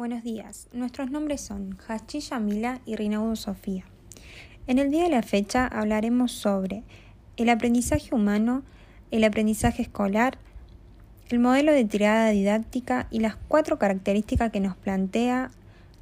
Buenos 0.00 0.24
días, 0.24 0.66
nuestros 0.72 1.10
nombres 1.10 1.42
son 1.42 1.76
Hachi 1.86 2.20
Yamila 2.20 2.80
y 2.86 2.96
Rinaudo 2.96 3.36
Sofía. 3.36 3.84
En 4.66 4.78
el 4.78 4.90
día 4.90 5.02
de 5.02 5.10
la 5.10 5.22
fecha 5.22 5.66
hablaremos 5.66 6.32
sobre 6.32 6.84
el 7.36 7.50
aprendizaje 7.50 8.14
humano, 8.14 8.62
el 9.10 9.24
aprendizaje 9.24 9.82
escolar, 9.82 10.38
el 11.28 11.38
modelo 11.38 11.72
de 11.72 11.84
tirada 11.84 12.30
didáctica 12.30 13.08
y 13.10 13.20
las 13.20 13.36
cuatro 13.36 13.78
características 13.78 14.50
que 14.50 14.60
nos 14.60 14.74
plantea 14.74 15.50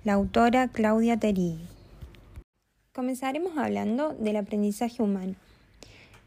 la 0.05 0.12
autora 0.12 0.69
Claudia 0.69 1.19
Terí. 1.19 1.59
Comenzaremos 2.95 3.59
hablando 3.59 4.11
del 4.11 4.37
aprendizaje 4.37 5.03
humano. 5.03 5.35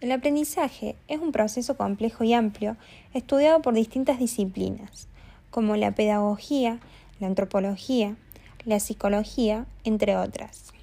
El 0.01 0.11
aprendizaje 0.11 0.97
es 1.07 1.21
un 1.21 1.31
proceso 1.31 1.77
complejo 1.77 2.25
y 2.25 2.33
amplio 2.33 2.75
estudiado 3.13 3.61
por 3.61 3.75
distintas 3.75 4.19
disciplinas, 4.19 5.07
como 5.51 5.77
la 5.77 5.95
pedagogía, 5.95 6.81
la 7.21 7.27
antropología, 7.27 8.17
la 8.65 8.79
psicología, 8.79 9.65
entre 9.83 10.17
otras. 10.17 10.73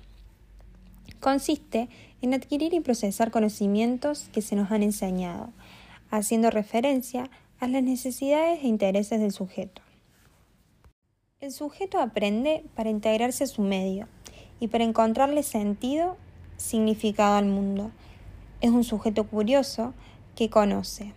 Consiste 1.20 1.88
en 2.22 2.32
adquirir 2.32 2.72
y 2.74 2.80
procesar 2.80 3.30
conocimientos 3.30 4.30
que 4.32 4.40
se 4.40 4.56
nos 4.56 4.70
han 4.70 4.82
enseñado, 4.82 5.50
haciendo 6.10 6.50
referencia 6.50 7.28
a 7.58 7.66
las 7.66 7.82
necesidades 7.82 8.62
e 8.62 8.68
intereses 8.68 9.20
del 9.20 9.32
sujeto. 9.32 9.82
El 11.40 11.52
sujeto 11.52 12.00
aprende 12.00 12.64
para 12.74 12.90
integrarse 12.90 13.44
a 13.44 13.48
su 13.48 13.62
medio 13.62 14.08
y 14.60 14.68
para 14.68 14.84
encontrarle 14.84 15.42
sentido, 15.42 16.16
significado 16.56 17.36
al 17.36 17.46
mundo. 17.46 17.90
Es 18.60 18.70
un 18.70 18.84
sujeto 18.84 19.24
curioso 19.24 19.92
que 20.36 20.50
conoce. 20.50 21.12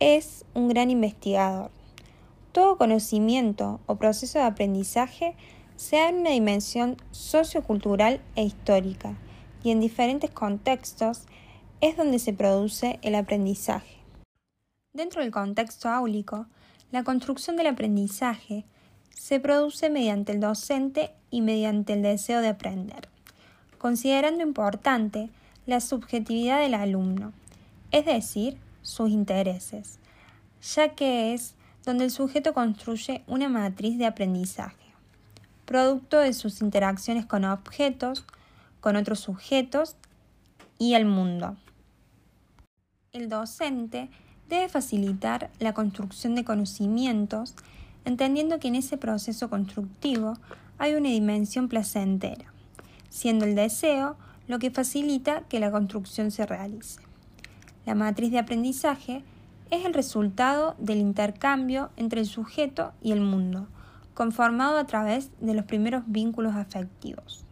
Es 0.00 0.44
un 0.54 0.68
gran 0.68 0.90
investigador. 0.90 1.70
Todo 2.52 2.76
conocimiento 2.76 3.80
o 3.86 3.96
proceso 3.96 4.38
de 4.38 4.44
aprendizaje 4.44 5.34
se 5.76 5.96
da 5.96 6.10
en 6.10 6.20
una 6.20 6.30
dimensión 6.30 6.98
sociocultural 7.10 8.20
e 8.36 8.44
histórica 8.44 9.16
y 9.64 9.70
en 9.70 9.80
diferentes 9.80 10.30
contextos 10.30 11.22
es 11.80 11.96
donde 11.96 12.18
se 12.18 12.34
produce 12.34 12.98
el 13.02 13.14
aprendizaje. 13.14 13.96
Dentro 14.92 15.22
del 15.22 15.30
contexto 15.30 15.88
áulico, 15.88 16.46
la 16.90 17.04
construcción 17.04 17.56
del 17.56 17.68
aprendizaje 17.68 18.66
se 19.08 19.40
produce 19.40 19.88
mediante 19.88 20.32
el 20.32 20.40
docente 20.40 21.10
y 21.30 21.40
mediante 21.40 21.94
el 21.94 22.02
deseo 22.02 22.42
de 22.42 22.48
aprender, 22.48 23.08
considerando 23.78 24.42
importante 24.42 25.30
la 25.64 25.80
subjetividad 25.80 26.60
del 26.60 26.74
alumno, 26.74 27.32
es 27.92 28.04
decir, 28.04 28.58
sus 28.82 29.08
intereses, 29.08 29.98
ya 30.60 30.90
que 30.90 31.32
es 31.32 31.54
donde 31.84 32.04
el 32.04 32.10
sujeto 32.10 32.54
construye 32.54 33.22
una 33.26 33.48
matriz 33.48 33.98
de 33.98 34.06
aprendizaje, 34.06 34.92
producto 35.64 36.18
de 36.18 36.32
sus 36.32 36.60
interacciones 36.60 37.26
con 37.26 37.44
objetos, 37.44 38.24
con 38.80 38.96
otros 38.96 39.20
sujetos 39.20 39.96
y 40.78 40.94
el 40.94 41.04
mundo. 41.04 41.56
El 43.12 43.28
docente 43.28 44.10
debe 44.48 44.68
facilitar 44.68 45.50
la 45.58 45.74
construcción 45.74 46.34
de 46.34 46.44
conocimientos, 46.44 47.54
entendiendo 48.04 48.58
que 48.58 48.68
en 48.68 48.76
ese 48.76 48.96
proceso 48.96 49.48
constructivo 49.50 50.34
hay 50.78 50.94
una 50.94 51.10
dimensión 51.10 51.68
placentera, 51.68 52.52
siendo 53.08 53.44
el 53.44 53.54
deseo 53.54 54.16
lo 54.48 54.58
que 54.58 54.70
facilita 54.70 55.42
que 55.48 55.60
la 55.60 55.70
construcción 55.70 56.30
se 56.30 56.46
realice. 56.46 57.00
La 57.86 57.94
matriz 57.94 58.30
de 58.30 58.38
aprendizaje 58.38 59.24
es 59.72 59.86
el 59.86 59.94
resultado 59.94 60.76
del 60.78 60.98
intercambio 60.98 61.90
entre 61.96 62.20
el 62.20 62.26
sujeto 62.26 62.92
y 63.00 63.12
el 63.12 63.22
mundo, 63.22 63.68
conformado 64.12 64.76
a 64.76 64.84
través 64.84 65.30
de 65.40 65.54
los 65.54 65.64
primeros 65.64 66.02
vínculos 66.06 66.54
afectivos, 66.54 67.46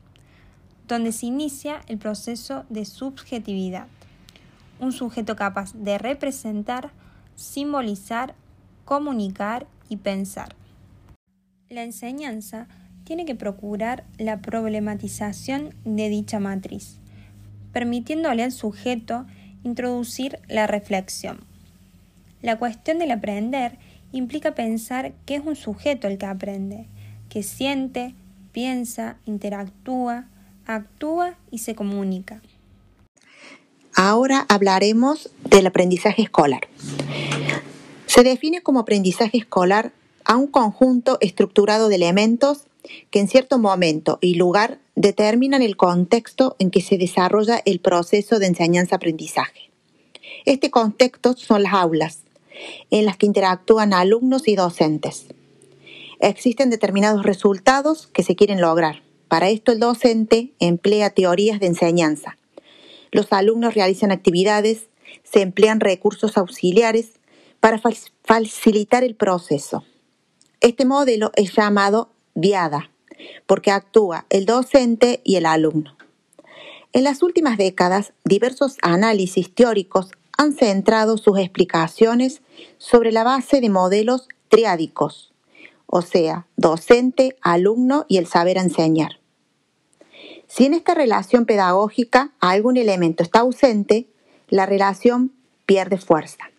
donde 0.86 1.12
se 1.12 1.24
inicia 1.24 1.80
el 1.86 1.96
proceso 1.96 2.66
de 2.68 2.84
subjetividad, 2.84 3.86
un 4.80 4.92
sujeto 4.92 5.34
capaz 5.34 5.72
de 5.72 5.96
representar, 5.96 6.90
simbolizar, 7.36 8.34
comunicar 8.84 9.66
y 9.88 9.96
pensar. 9.96 10.54
La 11.70 11.84
enseñanza 11.84 12.68
tiene 13.04 13.24
que 13.24 13.34
procurar 13.34 14.04
la 14.18 14.42
problematización 14.42 15.74
de 15.86 16.10
dicha 16.10 16.38
matriz, 16.38 16.98
permitiéndole 17.72 18.42
al 18.42 18.52
sujeto 18.52 19.24
introducir 19.64 20.38
la 20.48 20.66
reflexión. 20.66 21.49
La 22.42 22.58
cuestión 22.58 22.98
del 22.98 23.10
aprender 23.10 23.78
implica 24.12 24.54
pensar 24.54 25.12
que 25.26 25.36
es 25.36 25.42
un 25.44 25.56
sujeto 25.56 26.08
el 26.08 26.18
que 26.18 26.26
aprende, 26.26 26.86
que 27.28 27.42
siente, 27.42 28.14
piensa, 28.52 29.18
interactúa, 29.26 30.26
actúa 30.66 31.36
y 31.50 31.58
se 31.58 31.74
comunica. 31.74 32.40
Ahora 33.94 34.46
hablaremos 34.48 35.30
del 35.44 35.66
aprendizaje 35.66 36.22
escolar. 36.22 36.68
Se 38.06 38.22
define 38.22 38.62
como 38.62 38.80
aprendizaje 38.80 39.38
escolar 39.38 39.92
a 40.24 40.36
un 40.36 40.46
conjunto 40.46 41.18
estructurado 41.20 41.88
de 41.88 41.96
elementos 41.96 42.64
que 43.10 43.20
en 43.20 43.28
cierto 43.28 43.58
momento 43.58 44.18
y 44.20 44.34
lugar 44.34 44.78
determinan 44.94 45.62
el 45.62 45.76
contexto 45.76 46.56
en 46.58 46.70
que 46.70 46.80
se 46.80 46.98
desarrolla 46.98 47.60
el 47.64 47.80
proceso 47.80 48.38
de 48.38 48.46
enseñanza-aprendizaje. 48.46 49.70
Este 50.46 50.70
contexto 50.70 51.36
son 51.36 51.62
las 51.62 51.74
aulas, 51.74 52.20
en 52.90 53.04
las 53.04 53.16
que 53.16 53.26
interactúan 53.26 53.92
alumnos 53.92 54.48
y 54.48 54.56
docentes. 54.56 55.26
Existen 56.20 56.70
determinados 56.70 57.22
resultados 57.22 58.06
que 58.08 58.22
se 58.22 58.36
quieren 58.36 58.60
lograr. 58.60 59.02
Para 59.28 59.48
esto 59.48 59.72
el 59.72 59.80
docente 59.80 60.52
emplea 60.58 61.10
teorías 61.10 61.60
de 61.60 61.66
enseñanza. 61.66 62.36
Los 63.12 63.32
alumnos 63.32 63.74
realizan 63.74 64.12
actividades, 64.12 64.88
se 65.22 65.40
emplean 65.40 65.80
recursos 65.80 66.36
auxiliares 66.36 67.12
para 67.60 67.80
facilitar 68.24 69.04
el 69.04 69.14
proceso. 69.14 69.84
Este 70.60 70.84
modelo 70.84 71.30
es 71.36 71.54
llamado 71.54 72.10
diada, 72.34 72.90
porque 73.46 73.70
actúa 73.70 74.26
el 74.30 74.46
docente 74.46 75.20
y 75.24 75.36
el 75.36 75.46
alumno. 75.46 75.96
En 76.92 77.04
las 77.04 77.22
últimas 77.22 77.56
décadas, 77.56 78.12
diversos 78.24 78.76
análisis 78.82 79.54
teóricos 79.54 80.10
han 80.40 80.54
centrado 80.54 81.18
sus 81.18 81.38
explicaciones 81.38 82.40
sobre 82.78 83.12
la 83.12 83.24
base 83.24 83.60
de 83.60 83.68
modelos 83.68 84.26
triádicos, 84.48 85.34
o 85.84 86.00
sea, 86.00 86.46
docente, 86.56 87.36
alumno 87.42 88.06
y 88.08 88.16
el 88.16 88.26
saber 88.26 88.56
enseñar. 88.56 89.20
Si 90.48 90.64
en 90.64 90.72
esta 90.72 90.94
relación 90.94 91.44
pedagógica 91.44 92.32
algún 92.40 92.78
elemento 92.78 93.22
está 93.22 93.40
ausente, 93.40 94.06
la 94.48 94.64
relación 94.64 95.30
pierde 95.66 95.98
fuerza. 95.98 96.50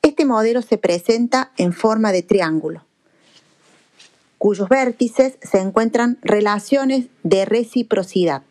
Este 0.00 0.24
modelo 0.24 0.62
se 0.62 0.78
presenta 0.78 1.52
en 1.58 1.74
forma 1.74 2.12
de 2.12 2.22
triángulo, 2.22 2.86
cuyos 4.38 4.70
vértices 4.70 5.34
se 5.42 5.58
encuentran 5.58 6.16
relaciones 6.22 7.08
de 7.24 7.44
reciprocidad. 7.44 8.42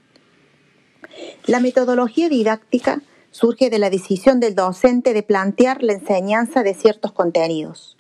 La 1.48 1.60
metodología 1.60 2.30
didáctica 2.30 3.02
surge 3.32 3.70
de 3.70 3.80
la 3.80 3.90
decisión 3.90 4.40
del 4.40 4.56
docente 4.56 5.14
de 5.14 5.24
plantear 5.24 5.84
la 5.84 5.94
enseñanza 5.94 6.64
de 6.64 6.74
ciertos 6.74 7.12
contenidos. 7.12 7.96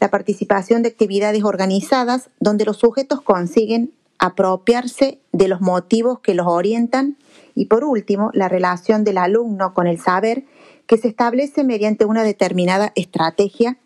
La 0.00 0.10
participación 0.10 0.82
de 0.82 0.88
actividades 0.88 1.44
organizadas 1.44 2.30
donde 2.40 2.64
los 2.64 2.78
sujetos 2.78 3.20
consiguen 3.20 3.92
apropiarse 4.18 5.18
de 5.32 5.48
los 5.48 5.60
motivos 5.60 6.20
que 6.20 6.34
los 6.34 6.46
orientan 6.46 7.16
y 7.54 7.66
por 7.66 7.84
último 7.84 8.30
la 8.34 8.48
relación 8.48 9.04
del 9.04 9.18
alumno 9.18 9.72
con 9.72 9.86
el 9.86 9.98
saber 10.00 10.44
que 10.86 10.98
se 10.98 11.08
establece 11.08 11.64
mediante 11.64 12.04
una 12.04 12.24
determinada 12.24 12.92
estrategia 12.96 13.78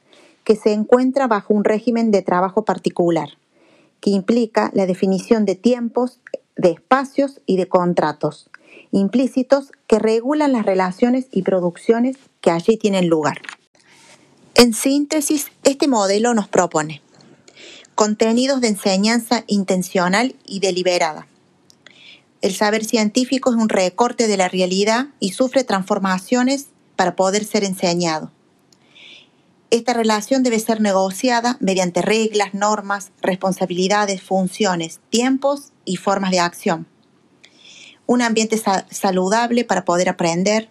que 0.42 0.56
se 0.56 0.72
encuentra 0.72 1.26
bajo 1.26 1.54
un 1.54 1.64
régimen 1.64 2.10
de 2.10 2.22
trabajo 2.22 2.64
particular, 2.64 3.30
que 4.00 4.10
implica 4.10 4.70
la 4.74 4.86
definición 4.86 5.44
de 5.44 5.54
tiempos, 5.54 6.20
de 6.56 6.70
espacios 6.70 7.40
y 7.46 7.56
de 7.56 7.68
contratos 7.68 8.50
implícitos 8.98 9.72
que 9.88 9.98
regulan 9.98 10.52
las 10.52 10.64
relaciones 10.64 11.26
y 11.32 11.42
producciones 11.42 12.16
que 12.40 12.50
allí 12.50 12.76
tienen 12.76 13.08
lugar. 13.08 13.42
En 14.54 14.72
síntesis, 14.72 15.50
este 15.64 15.88
modelo 15.88 16.32
nos 16.32 16.46
propone 16.46 17.02
contenidos 17.96 18.60
de 18.60 18.68
enseñanza 18.68 19.44
intencional 19.46 20.36
y 20.44 20.60
deliberada. 20.60 21.26
El 22.40 22.54
saber 22.54 22.84
científico 22.84 23.50
es 23.50 23.56
un 23.56 23.68
recorte 23.68 24.26
de 24.26 24.36
la 24.36 24.48
realidad 24.48 25.08
y 25.20 25.32
sufre 25.32 25.64
transformaciones 25.64 26.66
para 26.96 27.16
poder 27.16 27.44
ser 27.44 27.64
enseñado. 27.64 28.30
Esta 29.70 29.92
relación 29.92 30.42
debe 30.42 30.60
ser 30.60 30.80
negociada 30.80 31.56
mediante 31.60 32.02
reglas, 32.02 32.54
normas, 32.54 33.10
responsabilidades, 33.22 34.22
funciones, 34.22 35.00
tiempos 35.10 35.72
y 35.84 35.96
formas 35.96 36.30
de 36.30 36.40
acción 36.40 36.86
un 38.06 38.22
ambiente 38.22 38.60
saludable 38.90 39.64
para 39.64 39.84
poder 39.84 40.08
aprender. 40.08 40.68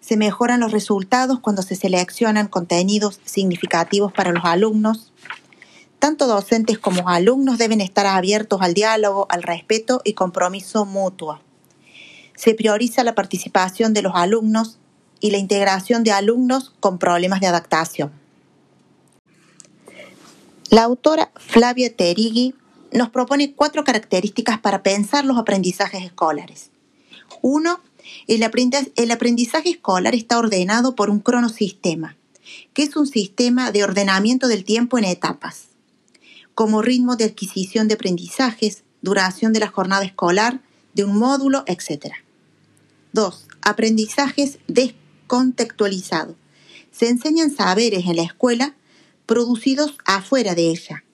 Se 0.00 0.16
mejoran 0.16 0.60
los 0.60 0.72
resultados 0.72 1.40
cuando 1.40 1.62
se 1.62 1.76
seleccionan 1.76 2.48
contenidos 2.48 3.20
significativos 3.24 4.12
para 4.12 4.32
los 4.32 4.44
alumnos. 4.44 5.12
tanto 5.98 6.26
docentes 6.26 6.78
como 6.78 7.08
alumnos 7.08 7.58
deben 7.58 7.80
estar 7.80 8.06
abiertos 8.06 8.60
al 8.60 8.74
diálogo, 8.74 9.26
al 9.30 9.42
respeto 9.42 10.02
y 10.04 10.12
compromiso 10.12 10.84
mutuo. 10.84 11.40
Se 12.36 12.54
prioriza 12.54 13.02
la 13.02 13.14
participación 13.14 13.94
de 13.94 14.02
los 14.02 14.12
alumnos 14.14 14.78
y 15.20 15.30
la 15.30 15.38
integración 15.38 16.04
de 16.04 16.12
alumnos 16.12 16.72
con 16.80 16.98
problemas 16.98 17.40
de 17.40 17.46
adaptación. 17.46 18.12
La 20.70 20.82
autora 20.82 21.30
Flavia 21.36 21.94
Terigui 21.94 22.54
nos 22.96 23.10
propone 23.10 23.52
cuatro 23.54 23.84
características 23.84 24.58
para 24.58 24.82
pensar 24.82 25.24
los 25.24 25.38
aprendizajes 25.38 26.04
escolares. 26.04 26.70
Uno, 27.42 27.80
el 28.26 28.42
aprendizaje 28.42 29.70
escolar 29.70 30.14
está 30.14 30.38
ordenado 30.38 30.94
por 30.94 31.10
un 31.10 31.20
cronosistema, 31.20 32.16
que 32.72 32.84
es 32.84 32.96
un 32.96 33.06
sistema 33.06 33.72
de 33.72 33.84
ordenamiento 33.84 34.48
del 34.48 34.64
tiempo 34.64 34.98
en 34.98 35.04
etapas, 35.04 35.66
como 36.54 36.82
ritmo 36.82 37.16
de 37.16 37.24
adquisición 37.24 37.88
de 37.88 37.94
aprendizajes, 37.94 38.84
duración 39.02 39.52
de 39.52 39.60
la 39.60 39.68
jornada 39.68 40.04
escolar, 40.04 40.60
de 40.94 41.04
un 41.04 41.18
módulo, 41.18 41.64
etc. 41.66 42.14
2. 43.12 43.48
Aprendizajes 43.60 44.58
descontextualizados. 44.68 46.36
Se 46.92 47.08
enseñan 47.08 47.50
saberes 47.50 48.06
en 48.06 48.16
la 48.16 48.22
escuela 48.22 48.74
producidos 49.26 49.98
afuera 50.06 50.54
de 50.54 50.70
ella. 50.70 51.04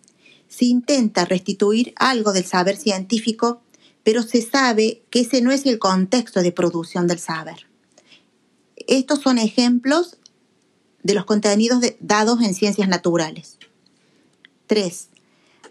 Se 0.53 0.67
intenta 0.67 1.25
restituir 1.25 1.95
algo 1.97 2.35
del 2.35 2.45
saber 2.45 2.77
científico, 2.77 3.63
pero 4.03 4.23
se 4.23 4.43
sabe 4.43 5.03
que 5.09 5.21
ese 5.21 5.41
no 5.41 5.51
es 5.51 5.65
el 5.65 5.79
contexto 5.79 6.43
de 6.43 6.53
producción 6.53 7.07
del 7.07 7.19
saber. 7.19 7.67
Estos 8.77 9.21
son 9.21 9.39
ejemplos 9.39 10.19
de 11.03 11.15
los 11.15 11.25
contenidos 11.25 11.81
dados 12.01 12.43
en 12.43 12.53
ciencias 12.53 12.87
naturales. 12.87 13.57
3. 14.67 15.09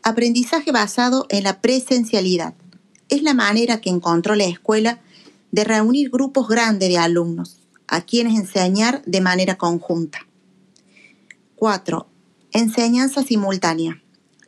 Aprendizaje 0.02 0.72
basado 0.72 1.28
en 1.30 1.44
la 1.44 1.62
presencialidad. 1.62 2.56
Es 3.08 3.22
la 3.22 3.36
manera 3.36 3.82
que 3.82 3.92
encontró 3.92 4.34
la 4.34 4.46
escuela 4.46 5.00
de 5.52 5.64
reunir 5.64 6.10
grupos 6.10 6.48
grandes 6.48 6.90
de 6.90 6.98
alumnos, 6.98 7.60
a 7.88 8.02
quienes 8.02 8.34
enseñar 8.34 9.04
de 9.06 9.22
manera 9.22 9.60
conjunta. 9.60 10.26
4. 11.58 12.08
Enseñanza 12.52 13.22
simultánea. 13.22 14.01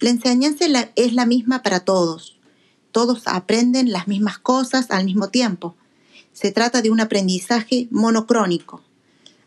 La 0.03 0.09
enseñanza 0.09 0.65
es 0.97 1.13
la 1.13 1.25
misma 1.25 1.63
para 1.63 1.79
todos. 1.79 2.38
Todos 2.91 3.21
aprenden 3.25 3.94
las 3.94 4.09
mismas 4.09 4.38
cosas 4.38 4.91
al 4.91 5.05
mismo 5.05 5.29
tiempo. 5.29 5.77
Se 6.33 6.51
trata 6.51 6.81
de 6.81 6.91
un 6.91 7.00
aprendizaje 7.00 7.88
monocrónico. 7.89 8.81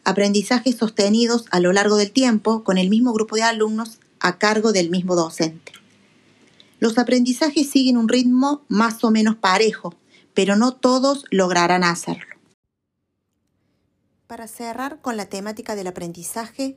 Aprendizajes 0.02 0.76
sostenidos 0.76 1.44
a 1.50 1.60
lo 1.60 1.74
largo 1.74 1.96
del 1.96 2.10
tiempo 2.10 2.64
con 2.64 2.78
el 2.78 2.88
mismo 2.88 3.12
grupo 3.12 3.36
de 3.36 3.42
alumnos 3.42 3.98
a 4.18 4.38
cargo 4.38 4.72
del 4.72 4.88
mismo 4.88 5.14
docente. 5.14 5.72
Los 6.80 6.96
aprendizajes 6.96 7.68
siguen 7.68 7.98
un 7.98 8.08
ritmo 8.08 8.64
más 8.68 9.04
o 9.04 9.10
menos 9.10 9.36
parejo, 9.36 9.94
pero 10.32 10.56
no 10.56 10.72
todos 10.72 11.26
lograrán 11.30 11.84
hacerlo. 11.84 12.34
Para 14.26 14.48
cerrar 14.48 15.02
con 15.02 15.18
la 15.18 15.26
temática 15.26 15.74
del 15.74 15.88
aprendizaje, 15.88 16.76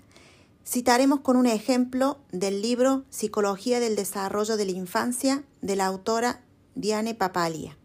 Citaremos 0.66 1.22
con 1.22 1.36
un 1.36 1.48
ejemplo 1.48 2.20
del 2.32 2.62
libro 2.62 3.04
Psicología 3.10 3.80
del 3.80 3.96
Desarrollo 3.96 4.56
de 4.56 4.66
la 4.66 4.72
Infancia 4.72 5.44
de 5.62 5.76
la 5.76 5.88
autora 5.88 6.42
Diane 6.76 7.16
Papalia. 7.16 7.76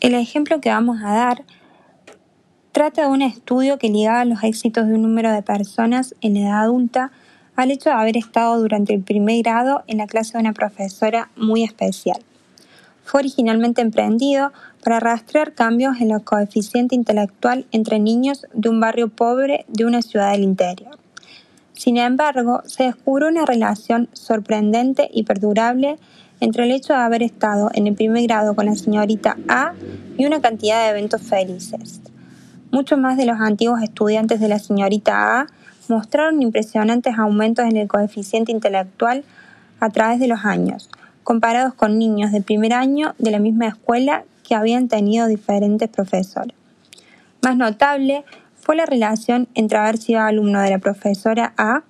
El 0.00 0.14
ejemplo 0.14 0.60
que 0.60 0.70
vamos 0.70 0.98
a 1.02 1.12
dar 1.12 1.44
trata 2.70 3.02
de 3.02 3.08
un 3.08 3.22
estudio 3.22 3.78
que 3.78 3.88
ligaba 3.88 4.24
los 4.24 4.44
éxitos 4.44 4.86
de 4.86 4.94
un 4.94 5.02
número 5.02 5.32
de 5.32 5.42
personas 5.42 6.14
en 6.20 6.36
edad 6.36 6.62
adulta 6.62 7.10
al 7.56 7.70
hecho 7.70 7.88
de 7.90 7.96
haber 7.96 8.16
estado 8.16 8.60
durante 8.60 8.94
el 8.94 9.02
primer 9.02 9.42
grado 9.42 9.82
en 9.86 9.98
la 9.98 10.06
clase 10.06 10.34
de 10.34 10.40
una 10.40 10.52
profesora 10.52 11.30
muy 11.36 11.64
especial. 11.64 12.18
Fue 13.04 13.20
originalmente 13.20 13.80
emprendido 13.80 14.52
para 14.84 15.00
rastrear 15.00 15.54
cambios 15.54 16.00
en 16.00 16.10
el 16.10 16.22
coeficiente 16.22 16.94
intelectual 16.94 17.66
entre 17.72 17.98
niños 17.98 18.46
de 18.52 18.68
un 18.68 18.78
barrio 18.78 19.08
pobre 19.08 19.64
de 19.68 19.84
una 19.84 20.02
ciudad 20.02 20.32
del 20.32 20.42
interior. 20.42 20.98
Sin 21.76 21.98
embargo, 21.98 22.62
se 22.64 22.84
descubrió 22.84 23.28
una 23.28 23.44
relación 23.44 24.08
sorprendente 24.14 25.10
y 25.12 25.24
perdurable 25.24 25.98
entre 26.40 26.64
el 26.64 26.72
hecho 26.72 26.94
de 26.94 27.00
haber 27.00 27.22
estado 27.22 27.70
en 27.74 27.86
el 27.86 27.94
primer 27.94 28.22
grado 28.24 28.54
con 28.54 28.66
la 28.66 28.74
señorita 28.74 29.36
A 29.48 29.74
y 30.16 30.24
una 30.24 30.40
cantidad 30.40 30.82
de 30.82 30.90
eventos 30.90 31.22
felices. 31.22 32.00
Muchos 32.70 32.98
más 32.98 33.18
de 33.18 33.26
los 33.26 33.40
antiguos 33.40 33.82
estudiantes 33.82 34.40
de 34.40 34.48
la 34.48 34.58
señorita 34.58 35.40
A 35.40 35.46
mostraron 35.88 36.42
impresionantes 36.42 37.18
aumentos 37.18 37.66
en 37.66 37.76
el 37.76 37.88
coeficiente 37.88 38.52
intelectual 38.52 39.24
a 39.78 39.90
través 39.90 40.18
de 40.18 40.28
los 40.28 40.44
años, 40.44 40.88
comparados 41.24 41.74
con 41.74 41.98
niños 41.98 42.32
de 42.32 42.40
primer 42.40 42.72
año 42.72 43.14
de 43.18 43.30
la 43.30 43.38
misma 43.38 43.68
escuela 43.68 44.24
que 44.48 44.54
habían 44.54 44.88
tenido 44.88 45.26
diferentes 45.26 45.90
profesores. 45.90 46.56
Más 47.42 47.56
notable 47.56 48.24
fue 48.66 48.74
la 48.74 48.84
relación 48.84 49.46
entre 49.54 49.78
haber 49.78 49.96
sido 49.96 50.22
alumno 50.22 50.60
de 50.60 50.70
la 50.70 50.80
profesora 50.80 51.54
A 51.56 51.84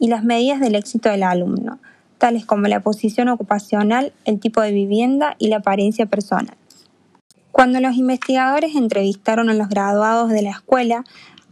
y 0.00 0.08
las 0.08 0.24
medidas 0.24 0.58
del 0.58 0.74
éxito 0.74 1.08
del 1.08 1.22
alumno, 1.22 1.78
tales 2.18 2.44
como 2.44 2.66
la 2.66 2.80
posición 2.80 3.28
ocupacional, 3.28 4.12
el 4.24 4.40
tipo 4.40 4.60
de 4.60 4.72
vivienda 4.72 5.36
y 5.38 5.46
la 5.46 5.58
apariencia 5.58 6.06
personal. 6.06 6.56
Cuando 7.52 7.78
los 7.78 7.94
investigadores 7.94 8.74
entrevistaron 8.74 9.48
a 9.48 9.54
los 9.54 9.68
graduados 9.68 10.30
de 10.30 10.42
la 10.42 10.50
escuela, 10.50 11.04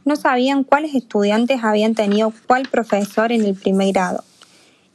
no 0.04 0.16
sabían 0.16 0.64
cuáles 0.64 0.96
estudiantes 0.96 1.62
habían 1.62 1.94
tenido 1.94 2.32
cuál 2.48 2.66
profesor 2.68 3.30
en 3.30 3.44
el 3.44 3.54
primer 3.54 3.92
grado, 3.92 4.24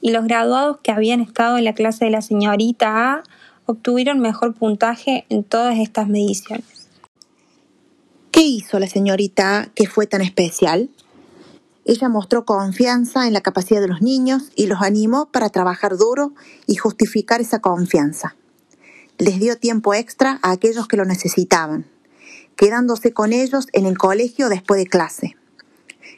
y 0.02 0.12
los 0.12 0.26
graduados 0.26 0.80
que 0.84 0.92
habían 0.92 1.22
estado 1.22 1.58
en 1.58 1.64
la 1.64 1.74
clase 1.74 2.04
de 2.04 2.12
la 2.12 2.22
señorita 2.22 3.14
A 3.14 3.24
obtuvieron 3.66 4.20
mejor 4.20 4.54
puntaje 4.54 5.24
en 5.30 5.46
todas 5.46 5.80
estas 5.80 6.10
mediciones. 6.10 6.81
¿Qué 8.32 8.44
hizo 8.44 8.80
la 8.80 8.88
señorita 8.88 9.70
que 9.76 9.88
fue 9.88 10.08
tan 10.08 10.22
especial? 10.22 10.90
Ella 11.84 12.08
mostró 12.08 12.46
confianza 12.46 13.28
en 13.28 13.34
la 13.34 13.42
capacidad 13.42 13.82
de 13.82 13.90
los 13.90 14.02
niños 14.02 14.52
y 14.56 14.68
los 14.68 14.82
animó 14.82 15.26
para 15.26 15.50
trabajar 15.50 15.98
duro 15.98 16.32
y 16.66 16.76
justificar 16.76 17.42
esa 17.42 17.60
confianza. 17.60 18.38
Les 19.18 19.38
dio 19.38 19.58
tiempo 19.58 19.94
extra 19.94 20.40
a 20.44 20.52
aquellos 20.52 20.88
que 20.88 20.96
lo 20.96 21.04
necesitaban, 21.04 21.86
quedándose 22.56 23.12
con 23.12 23.34
ellos 23.34 23.68
en 23.74 23.86
el 23.86 23.98
colegio 23.98 24.48
después 24.48 24.80
de 24.80 24.88
clase. 24.88 25.36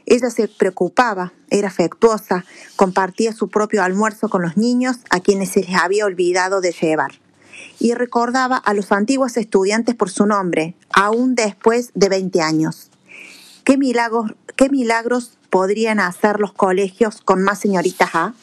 Ella 0.06 0.30
se 0.30 0.48
preocupaba, 0.48 1.34
era 1.50 1.70
afectuosa, 1.70 2.46
compartía 2.76 3.34
su 3.34 3.50
propio 3.50 3.82
almuerzo 3.82 4.30
con 4.30 4.44
los 4.44 4.56
niños 4.56 4.98
a 5.10 5.20
quienes 5.20 5.50
se 5.50 5.62
les 5.62 5.76
había 5.76 6.06
olvidado 6.06 6.62
de 6.62 6.74
llevar 6.80 7.23
y 7.80 7.94
recordaba 7.94 8.58
a 8.58 8.74
los 8.74 8.92
antiguos 8.92 9.38
estudiantes 9.38 9.96
por 9.96 10.10
su 10.10 10.26
nombre, 10.26 10.76
aún 10.92 11.36
después 11.36 11.92
de 11.94 12.10
20 12.10 12.42
años. 12.42 12.90
¿Qué 13.64 13.78
milagros, 13.78 14.32
qué 14.56 14.70
milagros 14.70 15.38
podrían 15.50 16.00
hacer 16.00 16.40
los 16.40 16.54
colegios 16.54 17.22
con 17.22 17.44
más 17.44 17.60
señoritas 17.60 18.10
A? 18.14 18.34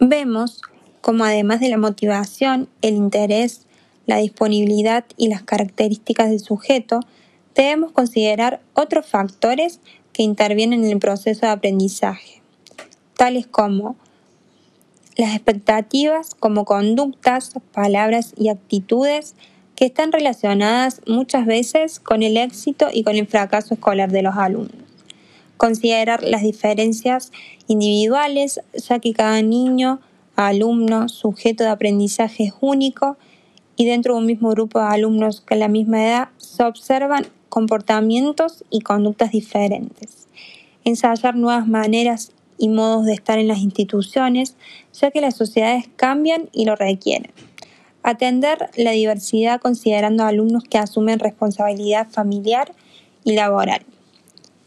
Vemos 0.00 0.60
como 1.00 1.24
además 1.24 1.60
de 1.60 1.68
la 1.68 1.78
motivación, 1.78 2.68
el 2.82 2.94
interés, 2.94 3.62
la 4.06 4.18
disponibilidad 4.18 5.04
y 5.16 5.28
las 5.28 5.42
características 5.42 6.30
del 6.30 6.40
sujeto, 6.40 7.00
debemos 7.54 7.92
considerar 7.92 8.60
otros 8.74 9.06
factores 9.06 9.80
que 10.12 10.22
intervienen 10.22 10.84
en 10.84 10.90
el 10.90 10.98
proceso 10.98 11.46
de 11.46 11.52
aprendizaje, 11.52 12.42
tales 13.16 13.46
como 13.46 13.96
las 15.18 15.34
expectativas 15.34 16.36
como 16.36 16.64
conductas, 16.64 17.52
palabras 17.72 18.34
y 18.38 18.48
actitudes 18.50 19.34
que 19.74 19.86
están 19.86 20.12
relacionadas 20.12 21.02
muchas 21.08 21.44
veces 21.44 21.98
con 21.98 22.22
el 22.22 22.36
éxito 22.36 22.86
y 22.92 23.02
con 23.02 23.16
el 23.16 23.26
fracaso 23.26 23.74
escolar 23.74 24.12
de 24.12 24.22
los 24.22 24.36
alumnos. 24.36 24.76
Considerar 25.56 26.22
las 26.22 26.42
diferencias 26.42 27.32
individuales, 27.66 28.60
ya 28.74 29.00
que 29.00 29.12
cada 29.12 29.42
niño, 29.42 30.00
alumno, 30.36 31.08
sujeto 31.08 31.64
de 31.64 31.70
aprendizaje 31.70 32.44
es 32.44 32.54
único 32.60 33.16
y 33.74 33.86
dentro 33.86 34.14
de 34.14 34.20
un 34.20 34.26
mismo 34.26 34.50
grupo 34.50 34.78
de 34.78 34.86
alumnos 34.86 35.40
con 35.40 35.58
la 35.58 35.66
misma 35.66 36.00
edad 36.04 36.28
se 36.36 36.62
observan 36.62 37.26
comportamientos 37.48 38.64
y 38.70 38.82
conductas 38.82 39.32
diferentes. 39.32 40.28
Ensayar 40.84 41.34
nuevas 41.34 41.66
maneras 41.66 42.30
y 42.58 42.68
modos 42.68 43.06
de 43.06 43.14
estar 43.14 43.38
en 43.38 43.48
las 43.48 43.58
instituciones, 43.58 44.56
ya 44.92 45.10
que 45.10 45.20
las 45.20 45.36
sociedades 45.36 45.88
cambian 45.96 46.48
y 46.52 46.64
lo 46.64 46.76
requieren. 46.76 47.30
Atender 48.02 48.70
la 48.76 48.90
diversidad 48.92 49.60
considerando 49.60 50.24
alumnos 50.24 50.64
que 50.64 50.78
asumen 50.78 51.18
responsabilidad 51.18 52.08
familiar 52.10 52.72
y 53.24 53.34
laboral. 53.34 53.84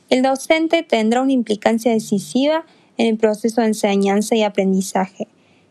El 0.09 0.21
docente 0.21 0.83
tendrá 0.83 1.21
una 1.21 1.31
implicancia 1.31 1.91
decisiva 1.91 2.65
en 2.97 3.07
el 3.07 3.17
proceso 3.17 3.61
de 3.61 3.67
enseñanza 3.67 4.35
y 4.35 4.43
aprendizaje, 4.43 5.27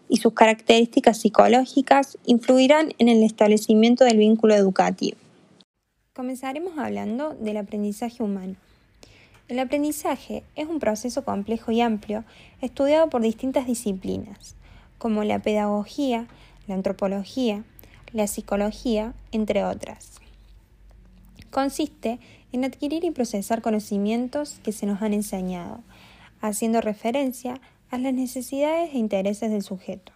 y 0.09 0.17
sus 0.17 0.33
características 0.33 1.19
psicológicas 1.19 2.19
influirán 2.25 2.93
en 2.99 3.09
el 3.09 3.23
establecimiento 3.23 4.05
del 4.05 4.19
vínculo 4.19 4.55
educativo. 4.55 5.17
Comenzaremos 6.15 6.77
hablando 6.77 7.35
del 7.35 7.59
aprendizaje 7.59 8.23
humano. 8.23 8.57
El 9.51 9.59
aprendizaje 9.59 10.45
es 10.55 10.69
un 10.69 10.79
proceso 10.79 11.25
complejo 11.25 11.73
y 11.73 11.81
amplio 11.81 12.23
estudiado 12.61 13.11
por 13.11 13.21
distintas 13.21 13.67
disciplinas, 13.67 14.55
como 14.97 15.25
la 15.25 15.41
pedagogía, 15.41 16.29
la 16.69 16.77
antropología, 16.77 17.65
la 18.13 18.29
psicología, 18.29 19.13
entre 19.33 19.65
otras. 19.65 20.21
Consiste 21.51 22.21
en 22.53 22.65
adquirir 22.65 23.03
y 23.03 23.11
procesar 23.11 23.61
conocimientos 23.61 24.61
que 24.63 24.71
se 24.71 24.87
nos 24.87 25.03
han 25.03 25.15
enseñado, 25.15 25.81
haciendo 26.41 26.81
referencia 26.81 27.61
a 27.91 27.99
las 27.99 28.15
necesidades 28.15 28.95
e 28.95 28.99
intereses 28.99 29.51
del 29.51 29.63
sujeto. 29.65 30.13